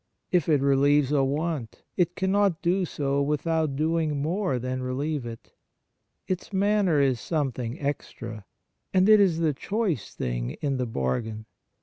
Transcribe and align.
If 0.31 0.49
it 0.49 0.61
relieves 0.61 1.11
a 1.11 1.23
want, 1.23 1.83
it 1.95 2.15
cannot 2.15 2.63
do 2.63 2.85
so 2.85 3.21
without 3.21 3.75
doing 3.75 4.19
more 4.19 4.57
than 4.57 4.81
relieve 4.81 5.27
it. 5.27 5.53
Its 6.27 6.51
manner 6.51 6.99
is 6.99 7.19
something 7.19 7.79
extra, 7.79 8.45
and 8.95 9.07
it 9.07 9.19
is 9.19 9.37
the 9.37 9.53
choice 9.53 10.15
thing 10.15 10.53
in 10.59 10.77
the 10.77 10.87
bargain. 10.87 11.45